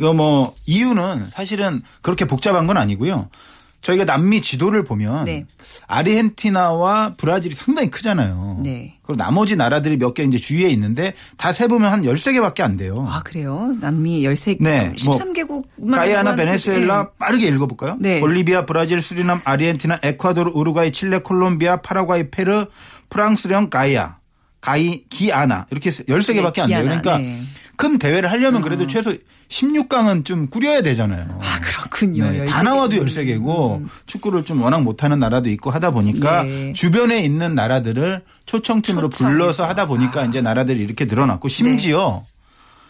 [0.01, 3.29] 이거 뭐 이유는 사실은 그렇게 복잡한 건 아니고요.
[3.83, 5.47] 저희가 남미 지도를 보면 네.
[5.87, 8.61] 아르헨티나와 브라질이 상당히 크잖아요.
[8.63, 8.99] 네.
[9.03, 13.07] 그리고 나머지 나라들이 몇 개 이제 주위에 있는데 다 세보면 한 13개밖에 안 돼요.
[13.09, 13.75] 아, 그래요?
[13.81, 15.95] 남미 13, 네, 뭐 13개국만.
[15.95, 17.97] 가이아나, 베네수엘라 빠르게 읽어볼까요?
[18.01, 18.21] 네.
[18.21, 22.67] 볼리비아, 브라질, 수리남, 아르헨티나, 에콰도르, 우루과이, 칠레, 콜롬비아, 파라과이, 페르,
[23.09, 24.17] 프랑스령, 가이아,
[24.61, 26.83] 가이, 기아나 이렇게 13개밖에 안 돼요.
[26.83, 27.43] 그러니까 네.
[27.81, 29.15] 큰 대회를 하려면 그래도 최소
[29.49, 31.39] 16강은 좀 꾸려야 되잖아요.
[31.41, 32.31] 아, 그렇군요.
[32.31, 32.65] 네, 다 13개.
[32.65, 36.73] 나와도 13개고 축구를 좀 워낙 못하는 나라도 있고 하다 보니까 네.
[36.75, 39.39] 주변에 있는 나라들을 초청팀으로 초청해서.
[39.39, 42.23] 불러서 하다 보니까 이제 나라들이 이렇게 늘어났고 심지어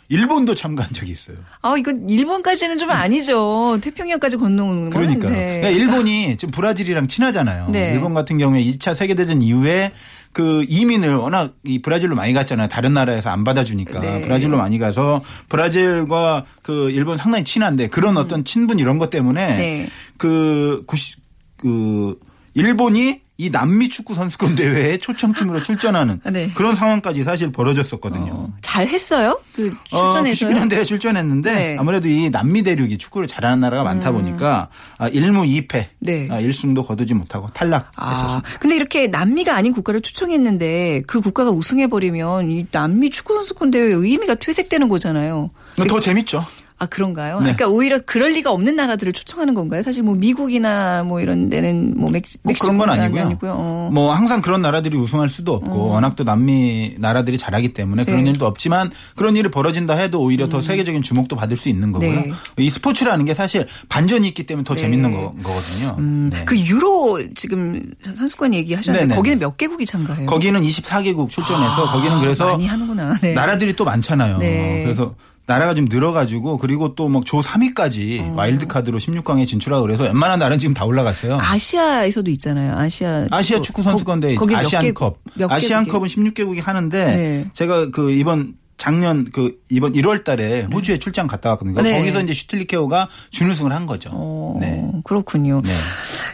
[0.08, 1.36] 일본도 참가한 적이 있어요.
[1.62, 3.78] 아, 이건 일본까지는 좀 아니죠.
[3.82, 4.90] 태평양까지 건너오는 건.
[4.90, 5.30] 그러니까요.
[5.30, 5.60] 네.
[5.60, 7.68] 그러니까 일본이 지금 브라질이랑 친하잖아요.
[7.70, 7.92] 네.
[7.92, 9.92] 일본 같은 경우에 2차 세계대전 이후에
[10.32, 12.68] 그 이민을 워낙 이 브라질로 많이 갔잖아요.
[12.68, 14.22] 다른 나라에서 안 받아주니까 네.
[14.22, 19.56] 브라질로 많이 가서 브라질과 그 일본 상당히 친한데 그런 어떤 친분 이런 것 때문에 음.
[19.56, 19.88] 네.
[20.16, 21.18] 그, 90,
[21.56, 22.18] 그
[22.54, 26.50] 일본이 이 남미 축구 선수권 대회에 초청팀으로 출전하는 네.
[26.54, 28.32] 그런 상황까지 사실 벌어졌었거든요.
[28.32, 29.40] 어, 잘 했어요?
[29.54, 30.54] 그 어, 출전해서요?
[30.54, 31.76] 92년대에 출전했는데 네.
[31.78, 36.28] 아무래도 이 남미 대륙이 축구를 잘하는 나라가 많다 보니까 아, 1무 2패 네.
[36.30, 37.96] 아, 1승도 거두지 못하고 탈락했었습니다.
[37.96, 43.70] 아, 근데 이렇게 남미가 아닌 국가를 초청했는데 그 국가가 우승해 버리면 이 남미 축구 선수권
[43.70, 45.48] 대회 의미가 퇴색되는 거잖아요.
[45.88, 46.44] 더 재밌죠.
[46.80, 47.34] 아 그런가요?
[47.40, 47.40] 네.
[47.40, 49.82] 그러니까 오히려 그럴 리가 없는 나라들을 초청하는 건가요?
[49.82, 53.54] 사실 뭐 미국이나 뭐 이런 데는 뭐 멕시, 꼭 그런 건 멕시코가 아니고요.
[53.54, 53.90] 어.
[53.92, 58.30] 뭐 항상 그런 나라들이 우승할 수도 없고 워낙 또 남미 나라들이 잘하기 때문에 그런 네.
[58.30, 62.12] 일도 없지만 그런 일이 벌어진다 해도 오히려 더 세계적인 주목도 받을 수 있는 거고요.
[62.12, 62.32] 네.
[62.56, 64.80] 이 스포츠라는 게 사실 반전이 있기 때문에 더 네.
[64.80, 69.16] 재밌는 거, 거든요 음, 그 유로 지금 선수권 얘기하셨는데 네네.
[69.16, 70.24] 거기는 몇 개국이 참가해요?
[70.24, 73.18] 거기는 24개국 출전해서 거기는 그래서 아, 많이 하는구나.
[73.20, 73.34] 네.
[73.34, 74.38] 나라들이 또 많잖아요.
[74.38, 74.84] 네.
[74.84, 75.14] 그래서
[75.50, 78.32] 나라가 좀 늘어가지고 그리고 또 막 조 3위까지 어.
[78.36, 81.38] 와일드 카드로 16강에 진출하고 그래서 웬만한 나라는 지금 다 올라갔어요.
[81.40, 82.76] 아시아에서도 있잖아요.
[82.76, 85.18] 아시아 아시아 거- 축구 선수권대 거- 거기 몇 아시안컵.
[85.48, 86.32] 아시안컵은 개국이에요?
[86.32, 87.46] 16개국이 하는데 네.
[87.54, 91.82] 제가 그 이번 작년 그 이번 1월 달에 호주에 출장 갔다 왔거든요.
[91.82, 91.98] 네.
[91.98, 94.08] 거기서 이제 슈틸리케호가 준우승을 한 거죠.
[94.12, 94.82] 어, 네.
[95.04, 95.60] 그렇군요.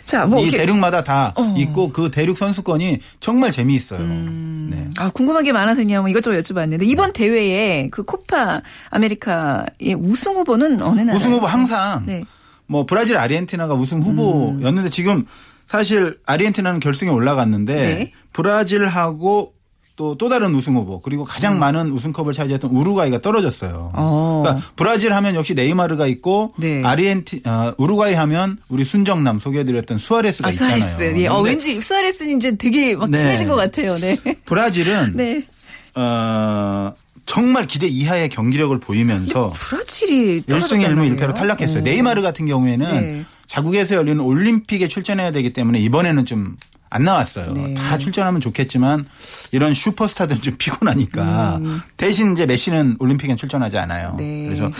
[0.06, 0.10] 네.
[0.10, 1.54] 자, 뭐 이 이렇게 대륙마다 다 어.
[1.58, 3.98] 있고 그 대륙 선수권이 정말 재미있어요.
[4.00, 4.68] 음.
[4.70, 4.88] 네.
[4.96, 10.80] 아, 궁금한 게 많아서 그냥 뭐 이것저것 여쭤봤는데 이번 대회에 그 코파 아메리카의 우승 후보는
[10.82, 11.16] 어느 나라?
[11.18, 12.22] 우승 후보 항상 네.
[12.66, 15.26] 뭐 브라질 아르헨티나가 우승 후보였는데 지금
[15.66, 18.12] 사실 아르헨티나는 결승에 올라갔는데 네.
[18.32, 19.54] 브라질하고
[19.96, 23.90] 또 또 다른 우승 후보 그리고 가장 많은 우승컵을 차지했던 우루과이가 떨어졌어요.
[23.94, 24.42] 어.
[24.42, 26.82] 그러니까 브라질 하면 역시 네이마르가 있고 네.
[26.84, 30.80] 아르헨티 아, 우루과이 하면 우리 순정남 소개해드렸던 수아레스가 아, 있잖아요.
[30.80, 31.18] 수아레스.
[31.20, 31.26] 예.
[31.28, 33.18] 어, 왠지 수아레스는 이제 되게 막 네.
[33.18, 33.96] 친해진 것 같아요.
[33.98, 34.16] 네.
[34.44, 35.46] 브라질은 네.
[35.94, 36.92] 어,
[37.26, 41.80] 정말 기대 이하의 경기력을 보이면서 브라질이 1승 1무 떨어졌단 1패로 탈락했어요.
[41.80, 41.82] 어.
[41.82, 43.24] 네이마르 같은 경우에는 네.
[43.46, 46.56] 자국에서 열리는 올림픽에 출전해야 되기 때문에 이번에는 좀
[46.88, 47.52] 안 나왔어요.
[47.52, 47.74] 네.
[47.74, 49.06] 다 출전하면 좋겠지만
[49.52, 51.60] 이런 슈퍼스타들은 좀 피곤하니까
[51.96, 54.10] 대신 이제 메시는 올림픽엔 출전하지 않아요.
[54.12, 54.16] 음.
[54.18, 54.44] 네.
[54.44, 54.70] 그래서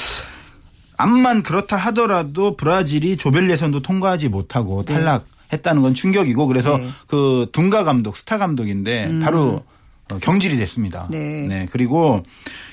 [0.97, 6.89] 암만 그렇다 하더라도 브라질이 조별 예선도 통과하지 못하고 탈락했다는 건 충격이고 그래서 네.
[7.07, 9.65] 그 둥가 감독 스타 감독인데 바로
[10.11, 11.09] 어, 경질이 됐습니다.
[11.11, 11.67] 네.
[11.73, 12.23] 그리고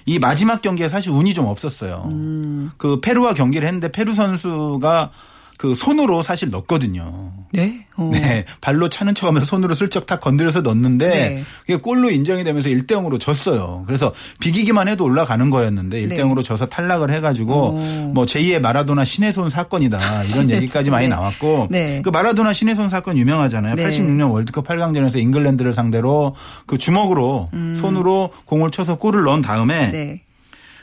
[0.06, 2.10] 이 마지막 경기에 사실 운이 좀 없었어요.
[2.14, 2.72] 음.
[2.78, 5.12] 그 페루와 경기를 했는데 페루 선수가
[5.58, 7.32] 그 손으로 사실 넣었거든요.
[7.52, 7.86] 네.
[7.96, 8.10] 어.
[8.12, 8.44] 네.
[8.60, 11.44] 발로 차는 척 하면서 손으로 슬쩍 탁 건드려서 넣었는데 네.
[11.62, 13.84] 그게 골로 인정이 되면서 1대 0으로 졌어요.
[13.86, 16.18] 그래서 비기기만 해도 올라가는 거였는데 1대 네.
[16.18, 18.12] 0으로 져서 탈락을 해 가지고 오.
[18.14, 20.24] 뭐 제2의 마라도나 신의 손 사건이다.
[20.24, 21.16] 이런 얘기까지 많이 네.
[21.16, 22.02] 나왔고 네.
[22.04, 23.76] 그 마라도나 신의 손 사건 유명하잖아요.
[23.76, 23.88] 네.
[23.88, 26.36] 86년 월드컵 8강전에서 잉글랜드를 상대로
[26.66, 29.92] 그 주먹으로 손으로 공을 쳐서 골을 넣은 다음에 음.
[29.92, 30.22] 네.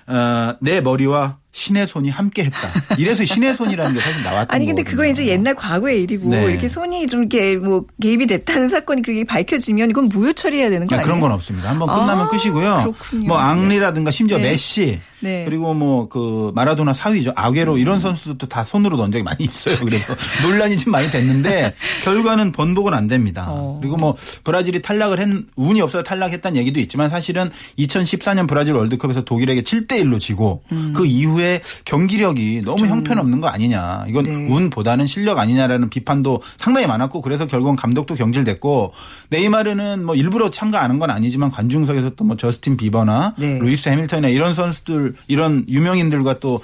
[0.06, 2.68] 어, 내 머리와 신의 손이 함께 했다.
[2.96, 6.44] 이래서 신의 손이라는 게 사실 나왔던 아니 근데 그거 이제 옛날 과거의 일이고 네.
[6.44, 10.94] 이렇게 손이 좀 이렇게 뭐 개입이 됐다는 사건이 그게 밝혀지면 이건 무효 처리해야 되는 거
[10.94, 11.04] 아, 아니에요?
[11.04, 11.70] 그런 건 없습니다.
[11.70, 12.78] 한번 끝나면 아, 끝이고요.
[12.82, 13.26] 그렇군요.
[13.26, 14.50] 뭐 앙리라든가 심지어 네.
[14.50, 15.44] 메시 네.
[15.44, 17.32] 그리고 뭐 그 마라도나 사위죠.
[17.36, 19.76] 아게로 이런 선수들도 다 손으로 넣은 적이 많이 있어요.
[19.78, 23.46] 그래서 논란이 좀 많이 됐는데 결과는 번복은 안 됩니다.
[23.48, 23.78] 어.
[23.80, 29.62] 그리고 뭐 브라질이 탈락을 했 운이 없어서 탈락했다는 얘기도 있지만 사실은 2014년 브라질 월드컵에서 독일에게
[29.62, 30.92] 7대 1로 지고 음.
[30.96, 34.06] 그 이후에 경기력이 너무 형편없는 거 아니냐.
[34.08, 34.32] 이건 네.
[34.52, 38.92] 운보다는 실력 아니냐라는 비판도 상당히 많았고 그래서 결국은 감독도 경질됐고
[39.28, 43.58] 네이마르는 뭐 일부러 참가 안한 건 아니지만 관중석에서 또 뭐 저스틴 비버나 네.
[43.58, 46.60] 루이스 해밀턴이나 이런 선수들 이런 유명인들과 또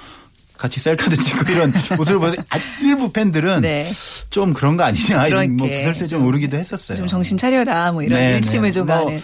[0.57, 3.91] 같이 셀카도 찍고 이런 모습을 보서 아주 일부 팬들은 네.
[4.31, 6.99] 좀 그런 거 아니냐 이런 뭐 기설세 좀 오르기도 했었어요.
[6.99, 8.73] 좀 정신 차려라 뭐 이런 네, 일침을 네.
[8.73, 9.05] 줘가는.
[9.05, 9.17] 뭐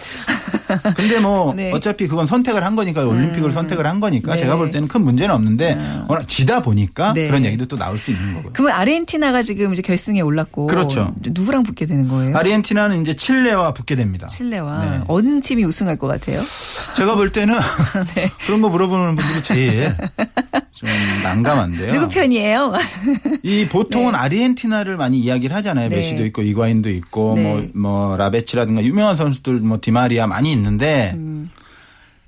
[0.95, 1.71] 근데 뭐 네.
[1.71, 4.41] 어차피 그건 선택을 한 거니까 올림픽을 선택을 한 거니까 네.
[4.41, 7.27] 제가 볼 때는 큰 문제는 없는데 워낙 지다 보니까 네.
[7.27, 8.53] 그런 얘기도 또 나올 수 있는 거고요.
[8.53, 11.13] 그러면 아르헨티나가 지금 이제 결승에 올랐고 그렇죠.
[11.21, 12.35] 누구랑 붙게 되는 거예요?
[12.37, 14.27] 아르헨티나는 이제 칠레와 붙게 됩니다.
[14.27, 15.01] 칠레와 네.
[15.07, 16.41] 어느 팀이 우승할 것 같아요?
[16.95, 17.55] 제가 볼 때는
[18.15, 18.29] 네.
[18.45, 19.95] 그런 거 물어보는 분들이 제일
[20.71, 20.89] 좀
[21.23, 21.91] 난감한데요.
[21.91, 22.73] 누구 편이에요?
[23.43, 25.89] 이 보통은 아르헨티나를 많이 이야기를 하잖아요.
[25.89, 25.97] 네.
[25.97, 27.43] 메시도 있고 이과인도 있고 네.
[27.43, 31.49] 뭐, 뭐 라베치라든가 유명한 선수들 뭐 디마리아 많이 있는데 음.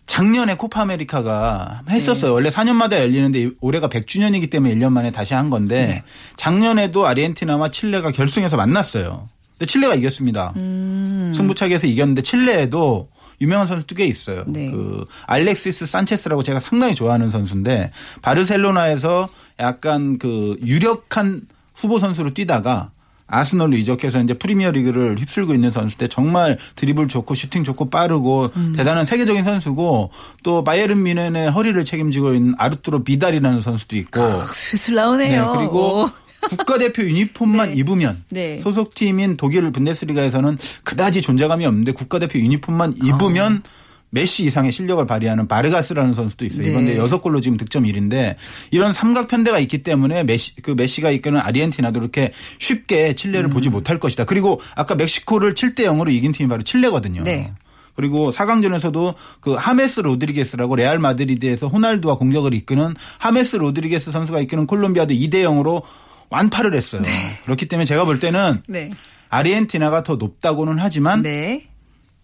[0.08, 2.32] 작년에 코파 아메리카가 했었어요.
[2.32, 2.34] 네.
[2.34, 6.04] 원래 4년마다 열리는데 올해가 100주년이기 때문에 1년 만에 다시 한 건데 네.
[6.36, 9.28] 작년에도 아르헨티나와 칠레가 결승에서 만났어요.
[9.58, 10.54] 근데 칠레가 이겼습니다.
[10.58, 11.32] 음.
[11.34, 13.10] 승부차기에서 이겼는데 칠레에도
[13.42, 14.44] 유명한 선수도 꽤 있어요.
[14.48, 14.70] 네.
[14.70, 19.28] 그 알렉시스 산체스라고 제가 상당히 좋아하는 선수인데 바르셀로나에서
[19.60, 21.42] 약간 그 유력한
[21.74, 22.92] 후보 선수로 뛰다가
[23.28, 28.74] 아스널로 이적해서 이제 프리미어 리그를 휩쓸고 있는 선수인데 정말 드리블 좋고 슈팅 좋고 빠르고 음.
[28.76, 30.12] 대단한 세계적인 선수고
[30.44, 35.54] 또 바이에른 뮌헨의 허리를 책임지고 있는 아르투로 비달이라는 선수도 있고 슬슬 나오네요.
[35.54, 36.10] 네, 그리고 오.
[36.50, 37.76] 국가대표 유니폼만 네.
[37.76, 38.60] 입으면 네.
[38.60, 43.64] 소속팀인 독일 분데스리가에서는 그다지 존재감이 없는데 국가대표 유니폼만 입으면
[44.10, 46.64] 메시 이상의 실력을 발휘하는 바르가스라는 선수도 있어요.
[46.64, 46.72] 네.
[46.72, 48.36] 이번에 여섯 골로 지금 득점 1위인데
[48.72, 53.16] 이런 삼각 편대가 있기 때문에 메시 그 메시가 이끄는 아르헨티나도 이렇게 쉽게 음.
[53.16, 54.26] 칠레를 보지 못할 것이다.
[54.26, 57.24] 그리고 아까 멕시코를 7대 0으로 이긴 팀이 바로 칠레거든요.
[57.24, 57.52] 네.
[57.96, 65.14] 그리고 4강전에서도 그 하메스 로드리게스라고 레알 마드리드에서 호날두와 공격을 이끄는 하메스 로드리게스 선수가 이끄는 콜롬비아도
[65.14, 65.82] 2대 0으로
[66.30, 67.02] 완파를 했어요.
[67.46, 68.92] 그렇기 때문에 제가 볼 때는 네.
[69.30, 71.66] 아르헨티나가 더 높다고는 하지만 네.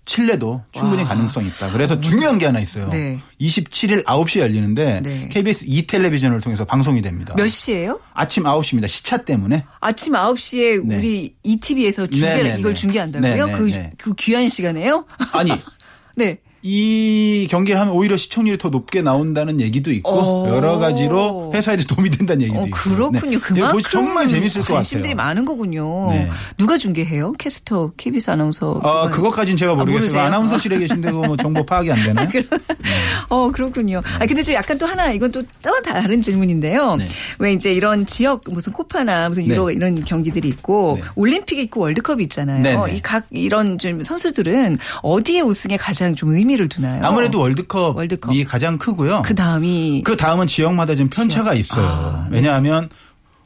[0.06, 1.72] 칠레도 충분히 가능성이 있다.
[1.72, 2.90] 그래서 중요한 게 하나 있어요.
[2.90, 3.20] 네.
[3.40, 5.30] 27일 9시에 열리는데 네.
[5.32, 7.34] KBS E 텔레비전을 통해서 방송이 됩니다.
[7.38, 8.00] 몇 시예요?
[8.14, 8.88] 아침 9시입니다.
[8.88, 9.64] 시차 때문에.
[9.80, 10.98] 아침 9시에 네.
[10.98, 12.82] 우리 ETV에서 중계를 네, 네, 이걸 네.
[12.82, 13.46] 중계한다고요?
[13.46, 13.92] 네, 네, 그, 네.
[13.98, 15.06] 그 귀한 시간에요?
[15.34, 15.52] 아니
[16.16, 16.40] 네.
[16.64, 20.48] 이 경기를 하면 오히려 시청률이 더 높게 나온다는 얘기도 있고 오.
[20.50, 22.78] 여러 가지로 회사에도 도움이 된다는 얘기도 어, 있고.
[22.78, 23.40] 그렇군요.
[23.40, 23.40] 네.
[23.40, 25.28] 그만큼 정말 재밌을 것 관심들이 같아요.
[25.28, 26.12] 많은 거군요.
[26.12, 26.30] 네.
[26.58, 27.32] 누가 중계해요?
[27.34, 28.80] 캐스터, KBS 아나운서.
[28.84, 30.02] 아, 그것까지는 제가 모르겠어요.
[30.02, 30.22] 모르세요?
[30.22, 32.28] 아나운서실에 계신데 그거 뭐 정보 파악이 안 되나요?
[33.30, 34.04] 어, 그렇군요.
[34.20, 36.98] 아, 근데 좀 약간 또 하나, 이건 또, 또 다른 질문인데요.
[36.98, 37.08] 네.
[37.40, 39.74] 왜 이제 이런 지역, 무슨 코파나 무슨 유로 네.
[39.74, 41.08] 이런 경기들이 있고, 네.
[41.16, 42.62] 올림픽이 있고 월드컵이 있잖아요.
[42.62, 42.96] 네, 네.
[42.98, 47.04] 이각 이런 좀 선수들은 어디에 우승에 가장 좀 의미 를 두나요?
[47.06, 48.34] 아무래도 월드컵이 월드컵.
[48.48, 49.22] 가장 크고요.
[49.26, 50.04] 그 다음이.
[50.04, 51.86] 그 다음은 지역마다 좀 편차가 있어요.
[51.86, 52.38] 아, 네.
[52.38, 52.90] 왜냐하면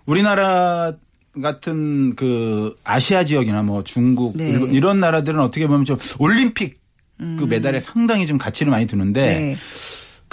[0.05, 0.93] 우리나라
[1.41, 4.49] 같은 그 아시아 지역이나 뭐 중국 네.
[4.49, 6.79] 일본 이런 나라들은 어떻게 보면 좀 올림픽
[7.17, 9.41] 그 메달에 상당히 좀 가치를 많이 두는데 음.
[9.41, 9.57] 네.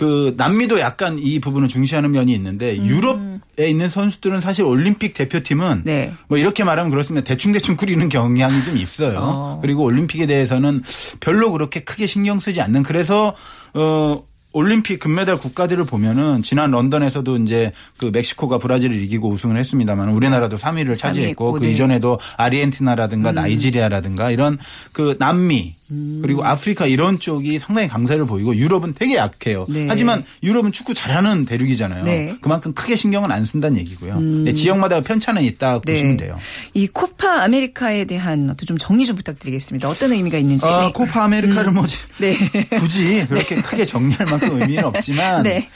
[0.03, 5.83] 그 남미도 약간 이 부분을 중시하는 면이 있는데 유럽에 있는 선수들은 사실 올림픽 대표팀은 음.
[5.85, 6.13] 네.
[6.27, 7.25] 뭐 이렇게 말하면 그렇습니다.
[7.25, 9.21] 대충대충 꾸리는 경향이 좀 있어요.
[9.21, 9.59] 어.
[9.63, 10.83] 그리고 올림픽에 대해서는
[11.21, 13.37] 별로 그렇게 크게 신경 쓰지 않는 그래서
[13.75, 20.57] 어 올림픽 금메달 국가들을 보면은 지난 런던에서도 이제 그 멕시코가 브라질을 이기고 우승을 했습니다만 우리나라도
[20.57, 21.69] 3위를 차지했고 그 네.
[21.69, 21.73] 음.
[21.73, 24.59] 이전에도 아르헨티나라든가 나이지리아라든가 이런
[24.93, 25.75] 그 남미
[26.23, 29.67] 그리고 아프리카 이런 쪽이 상당히 강세를 보이고 유럽은 되게 약해요.
[29.69, 29.87] 네.
[29.89, 32.05] 하지만 유럽은 축구 잘하는 대륙이잖아요.
[32.05, 32.35] 네.
[32.41, 34.21] 그만큼 크게 신경은 안 쓴다는 얘기고요.
[34.21, 35.95] 네, 지역마다 편차는 있다 고 네.
[35.95, 36.39] 보시면 돼요.
[36.75, 39.89] 이 코파 아메리카에 대한 어떤 좀 정리 좀 부탁드리겠습니다.
[39.89, 40.67] 어떤 의미가 있는지.
[40.67, 40.93] 아, 네.
[40.93, 41.85] 코파 아메리카를 뭐
[42.19, 42.37] 네.
[42.79, 45.69] 굳이 그렇게 크게 정리할 만큼 의미는 없지만 네.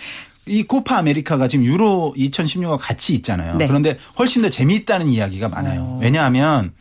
[0.47, 3.57] 이 코파 아메리카가 지금 유로 2016과 같이 있잖아요.
[3.57, 3.67] 네.
[3.67, 5.99] 그런데 훨씬 더 재미있다는 이야기가 많아요.
[6.01, 6.73] 왜냐하면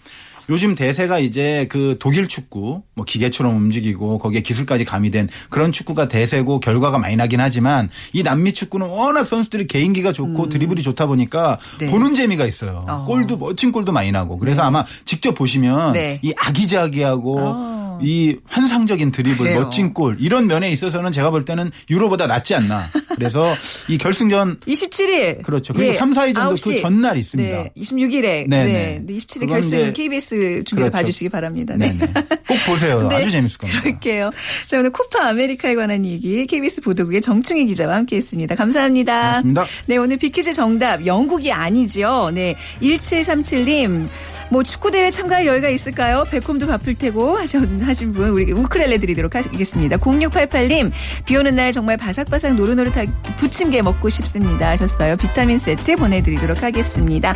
[0.50, 6.60] 요즘 대세가 이제 그 독일 축구 뭐 기계처럼 움직이고 거기에 기술까지 가미된 그런 축구가 대세고
[6.60, 11.78] 결과가 많이 나긴 하지만 이 남미 축구는 워낙 선수들이 개인기가 좋고 드리블이 좋다 보니까 음.
[11.80, 11.92] 네.
[11.92, 12.86] 보는 재미가 있어요.
[12.88, 13.04] 어.
[13.06, 16.20] 골도 멋진 골도 많이 나고 그래서 아마 직접 보시면 네.
[16.22, 18.00] 이 아기자기하고 어.
[18.02, 19.62] 이 환상적인 드리블, 그래요.
[19.62, 22.90] 멋진 골 이런 면에 있어서는 제가 볼 때는 유로보다 낫지 않나.
[23.16, 23.56] 그래서
[23.88, 25.44] 이 결승전 27일.
[25.44, 25.74] 그렇죠.
[25.74, 26.82] 그리고 삼, 사위전도 그 9시.
[26.82, 27.64] 전날 있습니다.
[27.64, 27.72] 네.
[27.78, 28.22] 26일에.
[28.22, 29.02] 네, 네.
[29.06, 29.16] 네.
[29.16, 30.30] 27일 그건 결승 KBS
[30.66, 30.92] 준비를 그렇죠.
[30.92, 31.76] 봐주시기 바랍니다.
[31.78, 31.94] 네.
[31.94, 32.14] 네네.
[32.48, 33.08] 꼭 보세요.
[33.10, 33.16] 네.
[33.16, 33.82] 아주 재밌을 겁니다.
[33.82, 34.32] 그럴게요.
[34.68, 38.56] 자, 오늘 코파 아메리카에 관한 얘기 KBS 보도국의 정충희 기자와 함께 했습니다.
[38.56, 39.42] 감사합니다.
[39.42, 39.66] 고맙습니다.
[39.88, 42.32] 네, 오늘 비키즈 정답 영국이 아니죠.
[42.34, 42.56] 네.
[42.82, 44.08] 1737님.
[44.50, 46.26] 뭐 축구 대회 참가할 여유가 있을까요?
[46.30, 49.98] back home도 바쁠 테고 하신, 하신 분 우리 우쿨렐레 드리도록 하겠습니다.
[49.98, 50.92] 0688님
[51.26, 53.05] 비 오는 날 정말 바삭바삭 노릇노릇하게
[53.38, 55.16] 부침개 먹고 싶습니다 하셨어요.
[55.18, 57.34] 비타민 세트 보내드리도록 하겠습니다.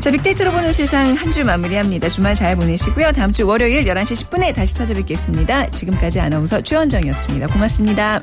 [0.00, 2.08] 자 빅데이터로 보는 세상 한 주 마무리합니다.
[2.08, 3.12] 주말 잘 보내시고요.
[3.12, 5.70] 다음 주 월요일 11시 10분에 다시 찾아뵙겠습니다.
[5.70, 7.46] 지금까지 아나운서 최원정이었습니다.
[7.46, 8.20] 고맙습니다.